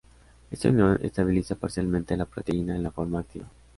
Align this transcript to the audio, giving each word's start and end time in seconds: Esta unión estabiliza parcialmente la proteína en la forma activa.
Esta 0.49 0.69
unión 0.69 0.99
estabiliza 1.03 1.53
parcialmente 1.57 2.17
la 2.17 2.25
proteína 2.25 2.75
en 2.75 2.81
la 2.81 2.89
forma 2.89 3.19
activa. 3.19 3.45